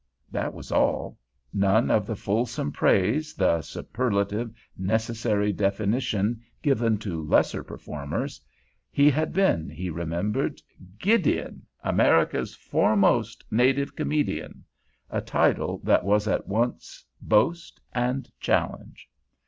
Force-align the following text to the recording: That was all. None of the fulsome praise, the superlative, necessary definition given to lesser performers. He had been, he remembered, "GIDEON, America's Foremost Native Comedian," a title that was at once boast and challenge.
That 0.31 0.55
was 0.55 0.71
all. 0.71 1.19
None 1.53 1.91
of 1.91 2.07
the 2.07 2.15
fulsome 2.15 2.71
praise, 2.71 3.35
the 3.35 3.61
superlative, 3.61 4.51
necessary 4.75 5.53
definition 5.53 6.41
given 6.63 6.97
to 7.01 7.21
lesser 7.23 7.63
performers. 7.63 8.41
He 8.89 9.11
had 9.11 9.31
been, 9.31 9.69
he 9.69 9.91
remembered, 9.91 10.59
"GIDEON, 10.97 11.67
America's 11.83 12.55
Foremost 12.55 13.43
Native 13.51 13.95
Comedian," 13.95 14.63
a 15.11 15.21
title 15.21 15.77
that 15.83 16.03
was 16.03 16.27
at 16.27 16.47
once 16.47 17.05
boast 17.21 17.79
and 17.93 18.27
challenge. 18.39 19.07